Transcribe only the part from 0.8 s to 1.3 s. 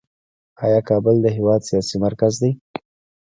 کابل د